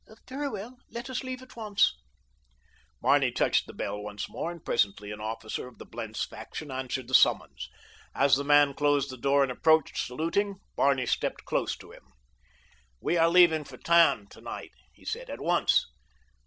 "Very 0.27 0.49
well, 0.49 0.79
let 0.89 1.11
us 1.11 1.23
leave 1.23 1.43
at 1.43 1.55
once." 1.55 1.93
Barney 3.01 3.31
touched 3.31 3.67
the 3.67 3.73
bell 3.73 3.99
once 4.01 4.27
more, 4.27 4.49
and 4.51 4.65
presently 4.65 5.11
an 5.11 5.21
officer 5.21 5.67
of 5.67 5.77
the 5.77 5.85
Blentz 5.85 6.25
faction 6.25 6.71
answered 6.71 7.07
the 7.07 7.13
summons. 7.13 7.69
As 8.15 8.35
the 8.35 8.43
man 8.43 8.73
closed 8.73 9.11
the 9.11 9.15
door 9.17 9.43
and 9.43 9.51
approached, 9.51 9.99
saluting, 9.99 10.55
Barney 10.75 11.05
stepped 11.05 11.45
close 11.45 11.77
to 11.77 11.91
him. 11.91 12.07
"We 12.99 13.15
are 13.15 13.29
leaving 13.29 13.63
for 13.63 13.77
Tann 13.77 14.25
tonight," 14.27 14.71
he 14.91 15.05
said, 15.05 15.29
"at 15.29 15.39
once. 15.39 15.85